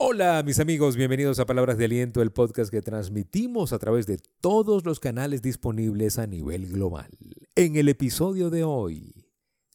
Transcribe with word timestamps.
Hola 0.00 0.44
mis 0.44 0.60
amigos, 0.60 0.94
bienvenidos 0.94 1.40
a 1.40 1.44
Palabras 1.44 1.76
de 1.76 1.86
Aliento, 1.86 2.22
el 2.22 2.30
podcast 2.30 2.70
que 2.70 2.82
transmitimos 2.82 3.72
a 3.72 3.80
través 3.80 4.06
de 4.06 4.18
todos 4.40 4.84
los 4.84 5.00
canales 5.00 5.42
disponibles 5.42 6.20
a 6.20 6.28
nivel 6.28 6.68
global. 6.68 7.10
En 7.56 7.74
el 7.74 7.88
episodio 7.88 8.48
de 8.48 8.62
hoy, 8.62 9.26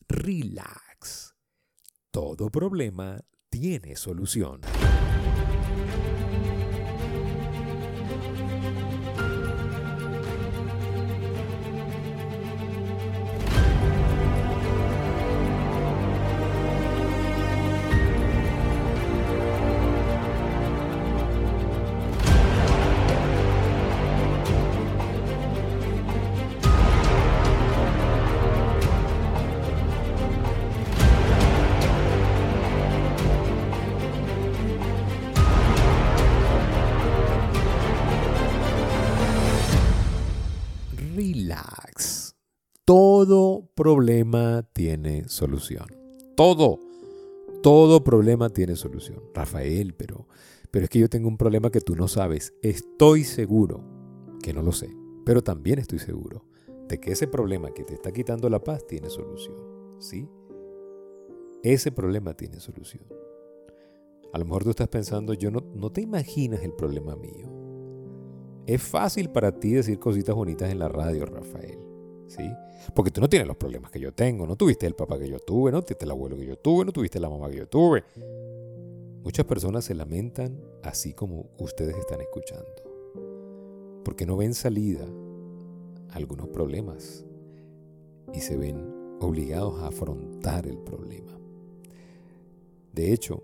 relax. 0.07 1.35
Todo 2.09 2.49
problema 2.49 3.19
tiene 3.49 3.97
solución. 3.97 4.61
Relax. 41.15 42.35
Todo 42.85 43.69
problema 43.75 44.63
tiene 44.73 45.27
solución. 45.29 45.85
Todo. 46.35 46.79
Todo 47.61 48.03
problema 48.03 48.49
tiene 48.49 48.75
solución. 48.75 49.21
Rafael, 49.33 49.93
pero, 49.93 50.27
pero 50.71 50.85
es 50.85 50.89
que 50.89 50.99
yo 50.99 51.09
tengo 51.09 51.29
un 51.29 51.37
problema 51.37 51.69
que 51.69 51.81
tú 51.81 51.95
no 51.95 52.07
sabes. 52.07 52.53
Estoy 52.61 53.23
seguro 53.23 53.83
que 54.41 54.53
no 54.53 54.61
lo 54.61 54.71
sé, 54.73 54.89
pero 55.25 55.41
también 55.43 55.79
estoy 55.79 55.99
seguro 55.99 56.45
de 56.89 56.99
que 56.99 57.13
ese 57.13 57.27
problema 57.27 57.71
que 57.71 57.83
te 57.83 57.93
está 57.93 58.11
quitando 58.11 58.49
la 58.49 58.63
paz 58.63 58.85
tiene 58.85 59.09
solución. 59.09 59.55
¿Sí? 59.99 60.27
Ese 61.63 61.91
problema 61.93 62.33
tiene 62.33 62.59
solución. 62.59 63.05
A 64.33 64.39
lo 64.39 64.45
mejor 64.45 64.63
tú 64.63 64.71
estás 64.71 64.89
pensando, 64.89 65.33
yo 65.33 65.51
no, 65.51 65.61
no 65.73 65.91
te 65.91 66.01
imaginas 66.01 66.63
el 66.63 66.73
problema 66.73 67.15
mío. 67.15 67.52
Es 68.65 68.81
fácil 68.81 69.29
para 69.29 69.51
ti 69.51 69.73
decir 69.73 69.99
cositas 69.99 70.35
bonitas 70.35 70.71
en 70.71 70.79
la 70.79 70.87
radio, 70.87 71.25
Rafael. 71.25 71.79
¿Sí? 72.27 72.49
Porque 72.93 73.11
tú 73.11 73.21
no 73.21 73.29
tienes 73.29 73.47
los 73.47 73.57
problemas 73.57 73.91
que 73.91 73.99
yo 73.99 74.13
tengo. 74.13 74.47
No 74.47 74.55
tuviste 74.55 74.85
el 74.87 74.95
papá 74.95 75.19
que 75.19 75.29
yo 75.29 75.39
tuve, 75.39 75.71
no 75.71 75.81
tuviste 75.81 76.05
el 76.05 76.11
abuelo 76.11 76.37
que 76.37 76.45
yo 76.45 76.57
tuve, 76.57 76.85
no 76.85 76.91
tuviste 76.91 77.19
la 77.19 77.29
mamá 77.29 77.49
que 77.49 77.57
yo 77.57 77.67
tuve. 77.67 78.03
Muchas 79.23 79.45
personas 79.45 79.85
se 79.85 79.95
lamentan 79.95 80.59
así 80.81 81.13
como 81.13 81.49
ustedes 81.59 81.95
están 81.97 82.21
escuchando. 82.21 84.01
Porque 84.03 84.25
no 84.25 84.35
ven 84.35 84.53
salida 84.53 85.05
a 86.09 86.15
algunos 86.15 86.47
problemas 86.49 87.25
y 88.33 88.41
se 88.41 88.57
ven 88.57 88.93
obligados 89.19 89.79
a 89.81 89.87
afrontar 89.87 90.67
el 90.67 90.77
problema. 90.77 91.37
De 92.91 93.13
hecho, 93.13 93.43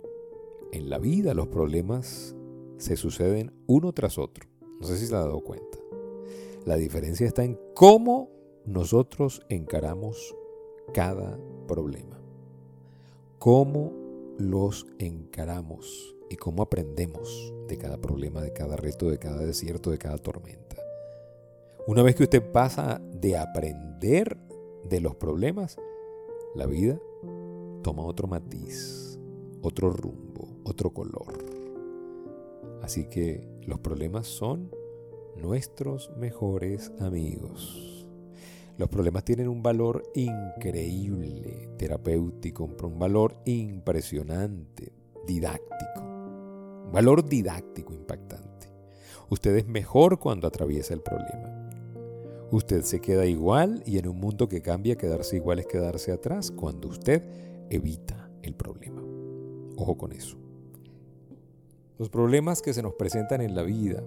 en 0.72 0.90
la 0.90 1.00
vida 1.00 1.34
los 1.34 1.48
problemas 1.48 2.36
se 2.78 2.96
suceden 2.96 3.52
uno 3.68 3.94
tras 3.94 4.18
otro. 4.18 4.49
No 4.80 4.88
sé 4.88 4.98
si 4.98 5.08
se 5.08 5.16
ha 5.16 5.20
dado 5.20 5.42
cuenta. 5.42 5.78
La 6.66 6.76
diferencia 6.76 7.28
está 7.28 7.44
en 7.44 7.60
cómo 7.74 8.30
nosotros 8.66 9.42
encaramos 9.50 10.36
cada 10.94 11.38
problema. 11.68 12.20
Cómo 13.40 13.94
los 14.38 14.88
encaramos 15.00 16.16
y 16.30 16.36
cómo 16.38 16.64
aprendemos 16.64 17.54
de 17.68 17.78
cada 17.78 17.98
problema, 17.98 18.42
de 18.42 18.54
cada 18.54 18.76
reto, 18.76 19.10
de 19.10 19.20
cada 19.20 19.46
desierto, 19.46 19.92
de 19.92 19.98
cada 19.98 20.18
tormenta. 20.18 20.78
Una 21.88 22.04
vez 22.04 22.16
que 22.16 22.24
usted 22.24 22.52
pasa 22.52 23.02
de 23.12 23.38
aprender 23.38 24.38
de 24.88 25.02
los 25.02 25.16
problemas, 25.16 25.78
la 26.56 26.68
vida 26.68 27.00
toma 27.82 28.04
otro 28.04 28.28
matiz, 28.28 29.20
otro 29.62 29.92
rumbo, 29.92 30.48
otro 30.64 30.92
color. 30.92 31.59
Así 32.82 33.06
que 33.06 33.48
los 33.66 33.80
problemas 33.80 34.28
son 34.28 34.72
nuestros 35.36 36.12
mejores 36.18 36.92
amigos. 37.00 38.08
Los 38.78 38.90
problemas 38.90 39.26
tienen 39.26 39.50
un 39.50 39.62
valor 39.62 40.04
increíble, 40.16 41.70
terapéutico, 41.78 42.64
un 42.64 42.98
valor 42.98 43.36
impresionante, 43.46 44.94
didáctico. 45.28 46.02
Un 46.86 46.92
valor 46.92 47.28
didáctico 47.28 47.94
impactante. 47.94 48.72
Usted 49.30 49.58
es 49.58 49.68
mejor 49.68 50.18
cuando 50.18 50.48
atraviesa 50.48 50.94
el 50.94 51.02
problema. 51.02 51.70
Usted 52.52 52.82
se 52.82 53.00
queda 53.00 53.26
igual 53.26 53.84
y 53.86 54.00
en 54.00 54.08
un 54.08 54.20
mundo 54.20 54.48
que 54.48 54.62
cambia, 54.62 54.98
quedarse 54.98 55.36
igual 55.36 55.60
es 55.60 55.68
quedarse 55.68 56.12
atrás 56.12 56.50
cuando 56.50 56.88
usted 56.88 57.22
evita 57.70 58.32
el 58.42 58.56
problema. 58.56 59.04
Ojo 59.76 59.98
con 59.98 60.14
eso. 60.14 60.49
Los 62.00 62.10
problemas 62.10 62.62
que 62.62 62.74
se 62.74 62.82
nos 62.82 62.94
presentan 62.94 63.42
en 63.42 63.56
la 63.56 63.62
vida 63.62 64.02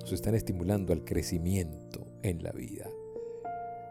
nos 0.00 0.12
están 0.12 0.36
estimulando 0.36 0.92
al 0.92 1.04
crecimiento 1.04 2.06
en 2.22 2.44
la 2.44 2.52
vida. 2.52 2.88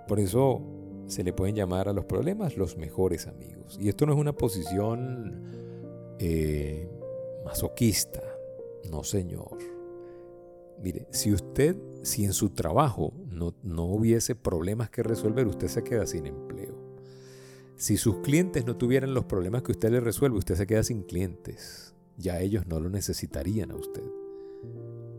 Por 0.08 0.22
eso 0.22 0.62
se 1.08 1.26
le 1.26 1.34
pueden 1.34 1.54
llamar 1.54 1.90
a 1.90 1.94
los 1.94 2.06
problemas 2.06 2.56
los 2.56 2.78
mejores 2.78 3.28
amigos. 3.28 3.78
Y 3.82 3.90
esto 3.90 4.06
no 4.06 4.14
es 4.14 4.20
una 4.20 4.32
posición 4.32 5.44
eh, 6.20 6.90
masoquista, 7.44 8.24
no 8.90 9.04
señor. 9.04 9.58
Mire, 10.82 11.08
si 11.12 11.34
usted, 11.34 11.76
si 12.02 12.24
en 12.24 12.32
su 12.32 12.52
trabajo 12.52 13.12
no, 13.28 13.54
no 13.62 13.84
hubiese 13.84 14.36
problemas 14.36 14.90
que 14.90 15.04
resolver, 15.04 15.48
usted 15.48 15.68
se 15.68 15.84
queda 15.84 16.06
sin 16.06 16.28
empleo. 16.28 16.78
Si 17.76 17.98
sus 17.98 18.20
clientes 18.20 18.66
no 18.66 18.78
tuvieran 18.78 19.14
los 19.14 19.26
problemas 19.26 19.64
que 19.64 19.74
usted 19.74 19.92
les 19.92 20.02
resuelve, 20.02 20.38
usted 20.38 20.56
se 20.56 20.66
queda 20.66 20.84
sin 20.84 21.04
clientes 21.04 21.93
ya 22.18 22.40
ellos 22.40 22.68
no 22.68 22.80
lo 22.80 22.90
necesitarían 22.90 23.72
a 23.72 23.76
usted. 23.76 24.04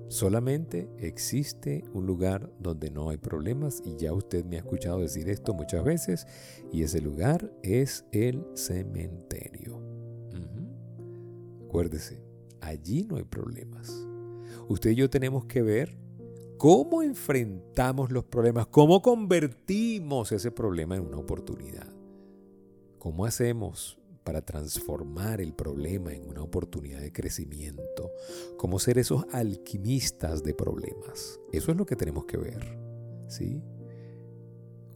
Solamente 0.08 0.88
existe 0.98 1.84
un 1.92 2.06
lugar 2.06 2.52
donde 2.60 2.90
no 2.90 3.10
hay 3.10 3.16
problemas 3.16 3.82
y 3.84 3.96
ya 3.96 4.12
usted 4.12 4.44
me 4.44 4.56
ha 4.56 4.60
escuchado 4.60 5.00
decir 5.00 5.28
esto 5.28 5.54
muchas 5.54 5.82
veces 5.82 6.26
y 6.72 6.82
ese 6.82 7.00
lugar 7.00 7.52
es 7.62 8.04
el 8.12 8.44
cementerio. 8.54 9.80
Acuérdese, 11.66 12.22
allí 12.60 13.02
no 13.02 13.16
hay 13.16 13.24
problemas. 13.24 14.06
Usted 14.68 14.90
y 14.90 14.94
yo 14.94 15.10
tenemos 15.10 15.46
que 15.46 15.62
ver 15.62 15.96
cómo 16.58 17.02
enfrentamos 17.02 18.12
los 18.12 18.24
problemas, 18.24 18.68
cómo 18.68 19.02
convertimos 19.02 20.30
ese 20.30 20.52
problema 20.52 20.94
en 20.96 21.02
una 21.02 21.18
oportunidad. 21.18 21.92
¿Cómo 22.98 23.24
hacemos 23.24 23.98
para 24.24 24.40
transformar 24.42 25.40
el 25.40 25.52
problema 25.52 26.12
en 26.12 26.26
una 26.28 26.42
oportunidad 26.42 27.00
de 27.00 27.12
crecimiento, 27.12 28.10
como 28.56 28.78
ser 28.78 28.98
esos 28.98 29.26
alquimistas 29.32 30.42
de 30.42 30.54
problemas. 30.54 31.38
Eso 31.52 31.70
es 31.70 31.76
lo 31.76 31.84
que 31.86 31.94
tenemos 31.94 32.24
que 32.24 32.38
ver. 32.38 32.78
¿sí? 33.28 33.62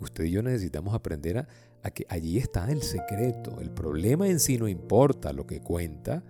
Usted 0.01 0.25
y 0.25 0.31
yo 0.31 0.43
necesitamos 0.43 0.95
aprender 0.95 1.39
a, 1.39 1.49
a 1.83 1.91
que 1.91 2.07
allí 2.09 2.39
está 2.39 2.71
el 2.71 2.83
secreto. 2.83 3.61
El 3.61 3.71
problema 3.71 4.29
en 4.29 4.41
sí 4.41 4.57
no 4.57 4.67
importa, 4.67 5.33
lo 5.33 5.47
que 5.47 5.61
cuenta 5.61 6.25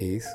es 0.00 0.26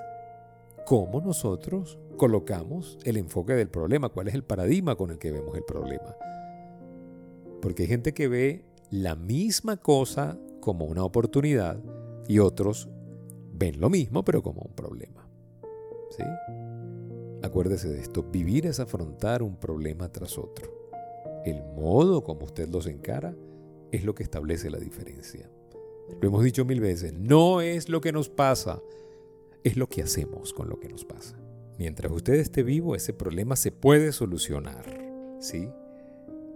cómo 0.86 1.22
nosotros 1.22 1.98
colocamos 2.18 3.00
el 3.04 3.18
enfoque 3.18 3.54
del 3.54 3.70
problema, 3.70 4.10
cuál 4.10 4.28
es 4.28 4.36
el 4.36 4.44
paradigma 4.44 4.96
con 4.96 5.10
el 5.10 5.18
que 5.18 5.32
vemos 5.32 5.56
el 5.56 5.64
problema. 5.64 6.16
Porque 7.62 7.84
hay 7.84 7.90
gente 7.90 8.14
que 8.14 8.28
ve 8.28 8.66
la 8.92 9.16
misma 9.16 9.78
cosa 9.78 10.38
como 10.70 10.86
una 10.86 11.04
oportunidad 11.04 11.82
y 12.28 12.38
otros 12.38 12.90
ven 13.54 13.80
lo 13.80 13.90
mismo 13.90 14.24
pero 14.24 14.44
como 14.44 14.62
un 14.62 14.76
problema. 14.76 15.28
¿Sí? 16.12 16.22
Acuérdese 17.42 17.90
de 17.90 18.00
esto, 18.00 18.22
vivir 18.22 18.68
es 18.68 18.80
afrontar 18.80 19.42
un 19.42 19.56
problema 19.56 20.12
tras 20.12 20.38
otro. 20.38 20.72
El 21.44 21.64
modo 21.76 22.24
como 22.24 22.46
usted 22.46 22.70
los 22.70 22.86
encara 22.86 23.36
es 23.92 24.06
lo 24.06 24.14
que 24.14 24.22
establece 24.22 24.70
la 24.70 24.78
diferencia. 24.78 25.50
Lo 26.22 26.28
hemos 26.28 26.44
dicho 26.44 26.66
mil 26.66 26.82
veces, 26.82 27.14
no 27.14 27.62
es 27.62 27.90
lo 27.90 28.00
que 28.00 28.12
nos 28.12 28.30
pasa, 28.30 28.80
es 29.64 29.76
lo 29.76 29.88
que 29.88 30.04
hacemos 30.04 30.54
con 30.54 30.70
lo 30.70 30.80
que 30.80 30.90
nos 30.90 31.04
pasa. 31.04 31.36
Mientras 31.80 32.12
usted 32.12 32.36
esté 32.36 32.62
vivo, 32.62 32.96
ese 32.96 33.14
problema 33.14 33.56
se 33.56 33.72
puede 33.72 34.12
solucionar. 34.12 34.86
¿Sí? 35.40 35.68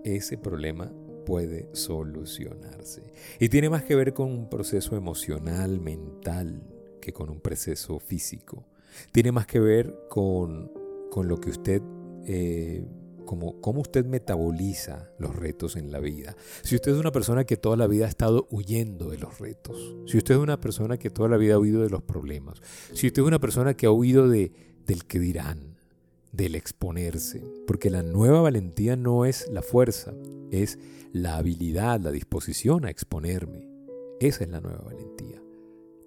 Ese 0.04 0.38
problema 0.38 0.94
puede 1.26 1.70
solucionarse. 1.74 3.04
Y 3.40 3.50
tiene 3.50 3.70
más 3.70 3.84
que 3.84 3.96
ver 3.96 4.14
con 4.14 4.32
un 4.32 4.50
proceso 4.50 4.96
emocional, 4.96 5.80
mental, 5.80 6.64
que 7.02 7.14
con 7.14 7.30
un 7.30 7.40
proceso 7.40 8.00
físico. 8.00 8.66
Tiene 9.12 9.32
más 9.32 9.46
que 9.48 9.60
ver 9.60 10.08
con, 10.10 10.72
con 11.10 11.28
lo 11.28 11.40
que 11.40 11.50
usted, 11.50 11.82
eh, 12.26 12.86
como 13.26 13.60
cómo 13.62 13.82
usted 13.82 14.06
metaboliza 14.06 15.10
los 15.18 15.36
retos 15.36 15.76
en 15.76 15.92
la 15.92 16.00
vida. 16.00 16.36
Si 16.62 16.76
usted 16.76 16.94
es 16.94 17.00
una 17.00 17.12
persona 17.12 17.44
que 17.44 17.58
toda 17.58 17.76
la 17.76 17.88
vida 17.88 18.06
ha 18.06 18.10
estado 18.10 18.48
huyendo 18.52 19.10
de 19.10 19.18
los 19.18 19.40
retos, 19.40 19.96
si 20.06 20.18
usted 20.18 20.36
es 20.36 20.40
una 20.40 20.62
persona 20.62 20.98
que 20.98 21.10
toda 21.10 21.30
la 21.30 21.38
vida 21.38 21.56
ha 21.56 21.60
huido 21.60 21.82
de 21.82 21.90
los 21.90 22.04
problemas, 22.04 22.62
si 22.94 23.08
usted 23.08 23.22
es 23.22 23.28
una 23.28 23.40
persona 23.40 23.74
que 23.74 23.86
ha 23.86 23.92
huido 23.92 24.30
de, 24.30 24.52
del 24.86 25.06
que 25.06 25.20
dirán, 25.20 25.74
del 26.32 26.56
exponerse, 26.56 27.44
porque 27.68 27.90
la 27.90 28.02
nueva 28.02 28.42
valentía 28.42 28.96
no 28.96 29.26
es 29.26 29.48
la 29.50 29.62
fuerza, 29.62 30.14
es 30.54 30.78
la 31.12 31.38
habilidad, 31.38 32.00
la 32.00 32.12
disposición 32.12 32.86
a 32.86 32.90
exponerme. 32.90 33.68
Esa 34.20 34.44
es 34.44 34.50
la 34.50 34.62
nueva 34.62 34.84
valentía. 34.84 35.42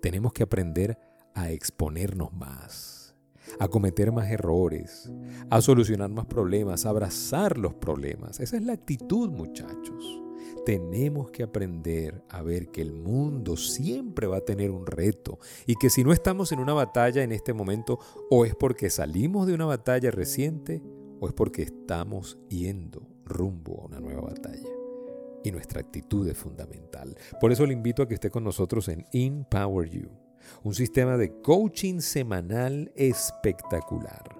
Tenemos 0.00 0.32
que 0.32 0.44
aprender 0.44 0.98
a 1.34 1.50
exponernos 1.50 2.32
más, 2.32 3.14
a 3.58 3.68
cometer 3.68 4.12
más 4.12 4.30
errores, 4.30 5.10
a 5.50 5.60
solucionar 5.60 6.10
más 6.10 6.26
problemas, 6.26 6.86
a 6.86 6.90
abrazar 6.90 7.58
los 7.58 7.74
problemas. 7.74 8.40
Esa 8.40 8.56
es 8.56 8.62
la 8.62 8.72
actitud, 8.72 9.30
muchachos. 9.30 10.22
Tenemos 10.64 11.30
que 11.30 11.42
aprender 11.42 12.24
a 12.28 12.42
ver 12.42 12.70
que 12.70 12.82
el 12.82 12.92
mundo 12.92 13.56
siempre 13.56 14.26
va 14.26 14.38
a 14.38 14.44
tener 14.44 14.70
un 14.70 14.86
reto 14.86 15.38
y 15.66 15.76
que 15.76 15.90
si 15.90 16.02
no 16.02 16.12
estamos 16.12 16.50
en 16.52 16.58
una 16.58 16.72
batalla 16.72 17.22
en 17.22 17.32
este 17.32 17.52
momento, 17.52 17.98
o 18.30 18.44
es 18.44 18.54
porque 18.54 18.90
salimos 18.90 19.46
de 19.46 19.54
una 19.54 19.66
batalla 19.66 20.10
reciente, 20.10 20.82
o 21.20 21.28
es 21.28 21.32
porque 21.32 21.62
estamos 21.62 22.38
yendo 22.48 23.15
rumbo 23.26 23.82
a 23.82 23.86
una 23.86 24.00
nueva 24.00 24.22
batalla. 24.22 24.70
Y 25.44 25.52
nuestra 25.52 25.80
actitud 25.80 26.26
es 26.26 26.38
fundamental. 26.38 27.14
Por 27.40 27.52
eso 27.52 27.66
le 27.66 27.74
invito 27.74 28.02
a 28.02 28.08
que 28.08 28.14
esté 28.14 28.30
con 28.30 28.42
nosotros 28.42 28.88
en 28.88 29.04
Empower 29.12 29.88
You 29.88 30.08
un 30.62 30.74
sistema 30.74 31.16
de 31.16 31.40
coaching 31.42 32.00
semanal 32.00 32.92
espectacular. 32.94 34.36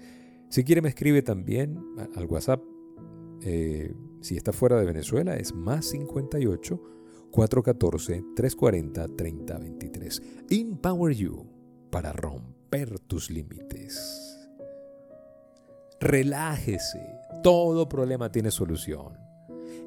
Si 0.49 0.65
quiere 0.65 0.83
me 0.83 0.89
escribe 0.89 1.23
también 1.23 1.79
al 2.17 2.27
WhatsApp 2.27 2.61
eh, 3.43 3.95
si 4.21 4.37
está 4.37 4.53
fuera 4.53 4.79
de 4.79 4.87
Venezuela, 4.87 5.37
es 5.37 5.55
más 5.55 5.87
58 5.87 6.81
414 7.31 8.25
340 8.37 9.17
3023. 9.17 10.23
Empower 10.51 11.15
You 11.15 11.47
para 11.91 12.13
romper 12.13 12.99
tus 13.01 13.31
límites. 13.31 14.32
Relájese. 16.03 17.21
Todo 17.45 17.89
problema 17.89 18.33
tiene 18.33 18.51
solución. 18.51 19.17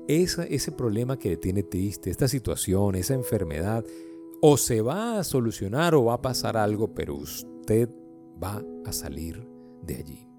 ese 0.07 0.71
problema 0.71 1.19
que 1.19 1.31
le 1.31 1.37
tiene 1.37 1.61
triste, 1.63 2.09
esta 2.09 2.29
situación, 2.29 2.95
esa 2.95 3.15
enfermedad, 3.15 3.83
o 4.41 4.55
se 4.55 4.79
va 4.79 5.19
a 5.19 5.25
solucionar 5.25 5.93
o 5.93 6.05
va 6.05 6.13
a 6.13 6.21
pasar 6.21 6.55
algo, 6.55 6.93
pero 6.95 7.15
usted 7.15 7.89
va 8.41 8.63
a 8.85 8.93
salir 8.93 9.45
de 9.81 9.95
allí. 9.95 10.29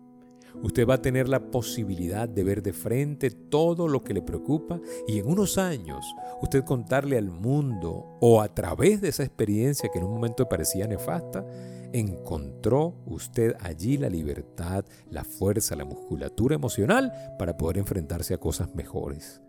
Usted 0.62 0.88
va 0.88 0.94
a 0.94 1.02
tener 1.02 1.28
la 1.28 1.50
posibilidad 1.50 2.26
de 2.26 2.43
ver 2.43 2.62
de 2.62 2.72
frente 2.72 3.31
todo 3.31 3.87
lo 3.87 4.02
que 4.02 4.14
le 4.14 4.22
preocupa 4.22 4.81
y 5.06 5.19
en 5.19 5.29
unos 5.29 5.58
años 5.58 6.06
usted 6.40 6.64
contarle 6.64 7.19
al 7.19 7.31
mundo 7.31 8.17
o 8.22 8.40
a 8.40 8.49
través 8.49 9.02
de 9.02 9.08
esa 9.08 9.25
experiencia 9.25 9.90
que 9.93 9.99
en 9.99 10.06
un 10.06 10.14
momento 10.14 10.49
parecía 10.49 10.87
nefasta, 10.87 11.44
encontró 11.92 12.94
usted 13.06 13.54
allí 13.60 13.96
la 13.96 14.08
libertad, 14.08 14.84
la 15.10 15.24
fuerza, 15.24 15.76
la 15.76 15.84
musculatura 15.84 16.54
emocional 16.54 17.12
para 17.38 17.56
poder 17.56 17.78
enfrentarse 17.78 18.34
a 18.34 18.38
cosas 18.38 18.74
mejores. 18.74 19.40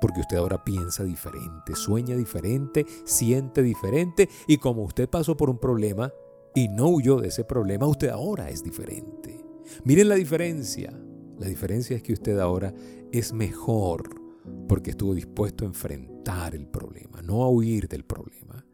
Porque 0.00 0.20
usted 0.20 0.36
ahora 0.36 0.64
piensa 0.64 1.04
diferente, 1.04 1.74
sueña 1.74 2.16
diferente, 2.16 2.84
siente 3.04 3.62
diferente 3.62 4.28
y 4.46 4.58
como 4.58 4.82
usted 4.82 5.08
pasó 5.08 5.36
por 5.36 5.50
un 5.50 5.58
problema 5.58 6.12
y 6.54 6.68
no 6.68 6.88
huyó 6.88 7.20
de 7.20 7.28
ese 7.28 7.44
problema, 7.44 7.86
usted 7.86 8.08
ahora 8.08 8.50
es 8.50 8.62
diferente. 8.62 9.44
Miren 9.84 10.08
la 10.08 10.14
diferencia. 10.14 10.92
La 11.38 11.48
diferencia 11.48 11.96
es 11.96 12.02
que 12.02 12.12
usted 12.12 12.38
ahora 12.38 12.72
es 13.10 13.32
mejor 13.32 14.20
porque 14.68 14.90
estuvo 14.90 15.14
dispuesto 15.14 15.64
a 15.64 15.68
enfrentar 15.68 16.54
el 16.54 16.66
problema, 16.66 17.22
no 17.22 17.42
a 17.42 17.48
huir 17.48 17.88
del 17.88 18.04
problema. 18.04 18.64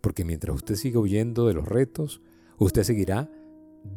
Porque 0.00 0.24
mientras 0.24 0.54
usted 0.54 0.76
siga 0.76 1.00
huyendo 1.00 1.46
de 1.46 1.54
los 1.54 1.66
retos, 1.66 2.20
usted 2.58 2.82
seguirá 2.82 3.30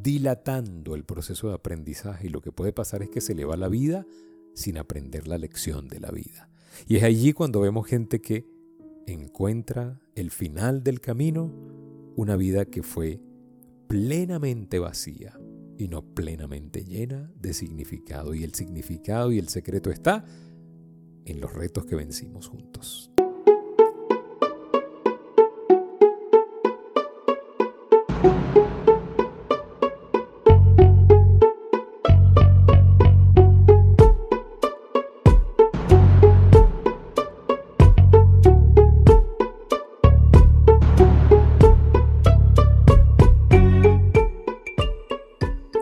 dilatando 0.02 0.96
el 0.96 1.04
proceso 1.04 1.50
de 1.50 1.56
aprendizaje 1.56 2.28
y 2.28 2.30
lo 2.30 2.42
que 2.42 2.52
puede 2.52 2.74
pasar 2.74 3.04
es 3.04 3.10
que 3.10 3.22
se 3.22 3.36
le 3.36 3.46
va 3.46 3.58
la 3.58 3.68
vida 3.68 4.06
sin 4.54 4.78
aprender 4.78 5.28
la 5.28 5.38
lección 5.38 5.88
de 5.88 6.00
la 6.00 6.12
vida. 6.12 6.50
Y 6.88 6.98
es 6.98 7.04
allí 7.04 7.34
cuando 7.34 7.62
vemos 7.62 7.88
gente 7.88 8.22
que 8.22 8.46
encuentra 9.08 10.00
el 10.16 10.32
final 10.32 10.84
del 10.84 11.02
camino, 11.02 11.52
una 12.16 12.36
vida 12.36 12.66
que 12.66 12.84
fue 12.84 13.22
plenamente 13.88 14.80
vacía, 14.80 15.38
y 15.82 15.88
no 15.88 16.04
plenamente 16.14 16.84
llena 16.84 17.32
de 17.36 17.54
significado. 17.54 18.36
Y 18.36 18.44
el 18.44 18.54
significado 18.54 19.32
y 19.32 19.40
el 19.40 19.48
secreto 19.48 19.90
está 19.90 20.24
en 21.26 21.42
los 21.42 21.54
retos 21.54 21.86
que 21.86 21.96
vencimos 21.96 22.48
juntos. 22.48 23.11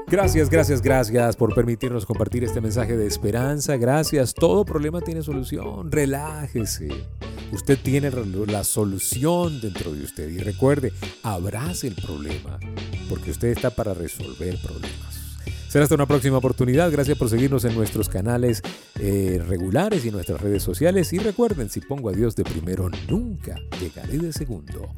Gracias, 0.10 0.50
gracias, 0.50 0.82
gracias 0.82 1.36
por 1.36 1.54
permitirnos 1.54 2.04
compartir 2.04 2.44
este 2.44 2.62
mensaje 2.62 2.98
de 2.98 3.06
esperanza. 3.06 3.78
Gracias. 3.78 4.34
Todo 4.34 4.66
problema 4.66 5.02
tiene 5.02 5.22
solución. 5.22 5.92
Relájese. 5.92 6.90
Usted 7.52 7.78
tiene 7.78 8.10
la 8.48 8.64
solución 8.64 9.62
dentro 9.62 9.94
de 9.94 10.04
usted. 10.04 10.28
Y 10.30 10.40
recuerde, 10.40 10.94
abrace 11.22 11.88
el 11.88 11.96
problema, 11.96 12.60
porque 13.08 13.30
usted 13.30 13.50
está 13.50 13.70
para 13.70 13.94
resolver 13.94 14.58
problemas. 14.64 15.20
Será 15.70 15.84
hasta 15.84 15.94
una 15.94 16.08
próxima 16.08 16.38
oportunidad. 16.38 16.92
Gracias 16.92 17.16
por 17.16 17.30
seguirnos 17.30 17.64
en 17.66 17.76
nuestros 17.76 18.10
canales 18.10 18.64
eh, 19.00 19.40
regulares 19.48 20.04
y 20.04 20.08
en 20.08 20.16
nuestras 20.16 20.42
redes 20.42 20.64
sociales. 20.64 21.14
Y 21.14 21.20
recuerden, 21.20 21.70
si 21.70 21.82
pongo 21.82 22.10
a 22.10 22.14
Dios 22.14 22.36
de 22.36 22.44
primero, 22.44 22.90
nunca 23.08 23.56
llegaré 23.80 24.18
de 24.18 24.34
segundo. 24.34 24.90